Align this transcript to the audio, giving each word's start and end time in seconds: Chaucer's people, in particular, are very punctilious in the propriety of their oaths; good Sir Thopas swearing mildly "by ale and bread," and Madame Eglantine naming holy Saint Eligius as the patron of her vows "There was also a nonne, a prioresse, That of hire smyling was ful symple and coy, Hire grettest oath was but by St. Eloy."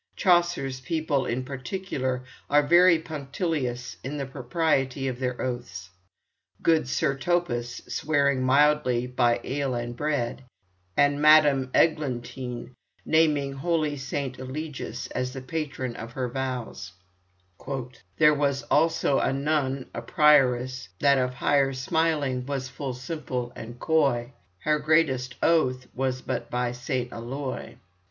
Chaucer's 0.15 0.79
people, 0.79 1.27
in 1.27 1.43
particular, 1.43 2.23
are 2.49 2.65
very 2.65 2.97
punctilious 2.97 3.97
in 4.03 4.17
the 4.17 4.25
propriety 4.25 5.07
of 5.07 5.19
their 5.19 5.39
oaths; 5.39 5.91
good 6.63 6.89
Sir 6.89 7.15
Thopas 7.15 7.83
swearing 7.87 8.41
mildly 8.41 9.05
"by 9.05 9.39
ale 9.43 9.75
and 9.75 9.95
bread," 9.95 10.43
and 10.97 11.21
Madame 11.21 11.69
Eglantine 11.75 12.73
naming 13.05 13.53
holy 13.53 13.95
Saint 13.95 14.39
Eligius 14.39 15.05
as 15.11 15.33
the 15.33 15.39
patron 15.41 15.95
of 15.95 16.13
her 16.13 16.27
vows 16.27 16.93
"There 18.17 18.33
was 18.33 18.63
also 18.71 19.19
a 19.19 19.31
nonne, 19.31 19.85
a 19.93 20.01
prioresse, 20.01 20.87
That 20.97 21.19
of 21.19 21.35
hire 21.35 21.73
smyling 21.73 22.47
was 22.47 22.69
ful 22.69 22.93
symple 22.95 23.51
and 23.55 23.79
coy, 23.79 24.33
Hire 24.63 24.79
grettest 24.79 25.35
oath 25.43 25.85
was 25.93 26.23
but 26.23 26.49
by 26.49 26.71
St. 26.71 27.11
Eloy." 27.11 27.75